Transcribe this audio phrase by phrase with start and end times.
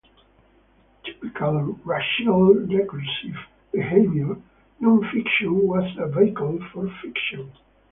[1.05, 3.37] In typical Rachilde recursive
[3.71, 4.35] behavior,
[4.79, 7.51] non-fiction was a vehicle for fiction.